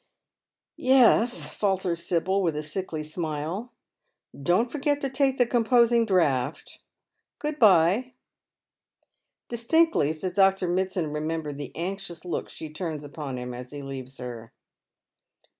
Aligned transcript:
"Yes," 0.79 1.53
falters 1.53 2.03
Sibyl, 2.03 2.41
with 2.41 2.55
a 2.55 2.63
sickly 2.63 3.03
smile." 3.03 3.71
Don't 4.49 4.71
forget 4.71 4.99
to 5.01 5.11
take 5.11 5.37
the 5.37 5.45
composing 5.45 6.07
draught. 6.07 6.79
Good 7.37 7.59
bye." 7.59 8.13
Distinctly 9.47 10.11
does 10.11 10.33
Dr. 10.33 10.67
Mitsand 10.67 11.13
remember 11.13 11.53
the 11.53 11.71
anxious 11.75 12.25
look 12.25 12.49
she 12.49 12.67
turns 12.71 13.03
upon 13.03 13.37
him 13.37 13.53
as 13.53 13.69
he 13.69 13.83
leaves 13.83 14.17
her. 14.17 14.51